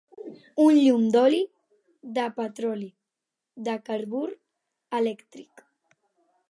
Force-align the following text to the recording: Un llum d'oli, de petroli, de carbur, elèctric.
Un 0.61 0.77
llum 0.77 1.03
d'oli, 1.15 1.41
de 2.15 2.25
petroli, 2.39 2.89
de 3.69 3.77
carbur, 3.91 4.27
elèctric. 5.01 5.67